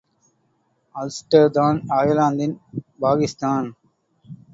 [0.95, 2.55] அல்ஸ்டர்தான் அயர்லாந்தின்
[2.99, 3.69] பாகிஸ்தான்.